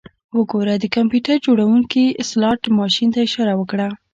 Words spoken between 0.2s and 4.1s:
وګوره د کمپیوټر جوړونکي سلاټ ماشین ته اشاره وکړه